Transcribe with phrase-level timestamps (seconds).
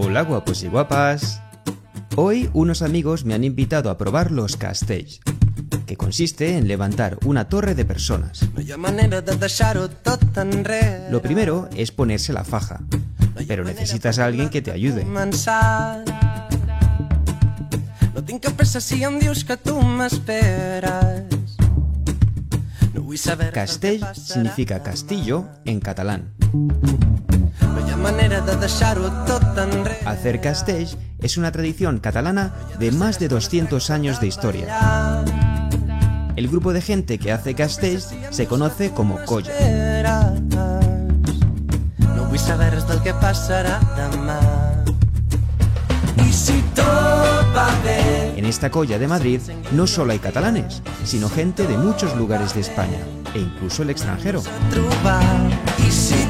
[0.00, 1.42] Hola guapos y guapas.
[2.14, 5.18] Hoy unos amigos me han invitado a probar los castells,
[5.86, 8.48] que consiste en levantar una torre de personas.
[11.10, 12.80] Lo primero es ponerse la faja,
[13.48, 15.04] pero necesitas a alguien que te ayude.
[23.52, 26.34] Castell significa castillo en catalán.
[30.06, 35.24] Hacer castells es una tradición catalana de más de 200 años de historia.
[36.36, 39.52] El grupo de gente que hace castells se conoce como colla.
[48.36, 49.40] En esta colla de Madrid
[49.72, 52.98] no solo hay catalanes, sino gente de muchos lugares de España
[53.34, 54.42] e incluso el extranjero.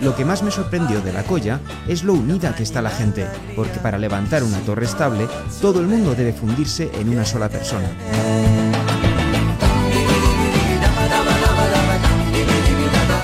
[0.00, 3.26] Lo que más me sorprendió de la colla es lo unida que está la gente,
[3.54, 5.28] porque para levantar una torre estable,
[5.60, 7.88] todo el mundo debe fundirse en una sola persona.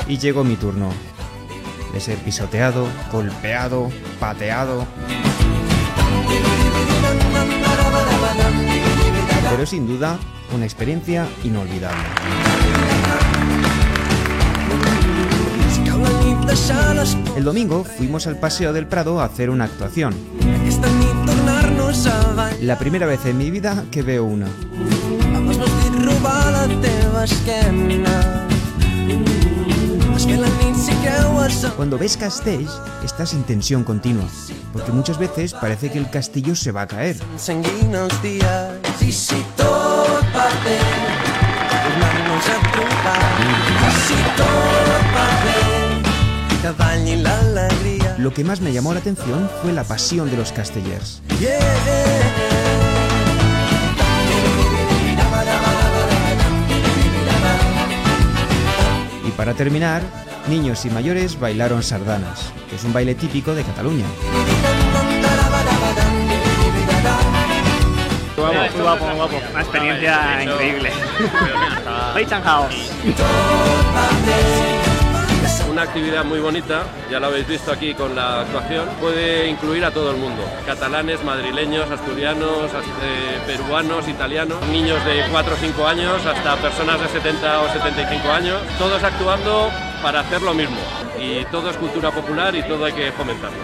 [0.06, 0.90] Y llegó mi turno
[1.92, 4.86] de ser pisoteado, golpeado, pateado.
[9.50, 10.18] Pero sin duda,
[10.54, 12.97] una experiencia inolvidable.
[17.38, 20.12] El domingo fuimos al Paseo del Prado a hacer una actuación.
[22.62, 24.48] La primera vez en mi vida que veo una.
[31.76, 32.72] Cuando ves castells,
[33.04, 34.26] estás en tensión continua,
[34.72, 37.18] porque muchas veces parece que el castillo se va a caer.
[48.38, 51.20] Que más me llamó la atención fue la pasión de los castellers.
[59.26, 60.02] Y para terminar,
[60.48, 64.06] niños y mayores bailaron sardanas, que es un baile típico de Cataluña.
[68.36, 68.46] Muy
[68.80, 69.36] guapo, muy guapo.
[69.50, 70.92] Una experiencia increíble.
[75.78, 79.92] Una actividad muy bonita, ya lo habéis visto aquí con la actuación, puede incluir a
[79.92, 82.64] todo el mundo, catalanes, madrileños, asturianos,
[83.00, 88.28] eh, peruanos, italianos, niños de 4 o 5 años hasta personas de 70 o 75
[88.28, 89.70] años, todos actuando
[90.02, 90.78] para hacer lo mismo.
[91.16, 93.58] Y todo es cultura popular y todo hay que fomentarlo.